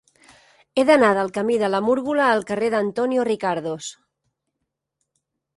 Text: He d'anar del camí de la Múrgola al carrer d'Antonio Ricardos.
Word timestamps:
He 0.79 0.85
d'anar 0.89 1.11
del 1.17 1.29
camí 1.35 1.57
de 1.65 1.69
la 1.75 1.83
Múrgola 1.91 2.29
al 2.37 2.41
carrer 2.53 2.71
d'Antonio 2.77 3.29
Ricardos. 3.33 3.91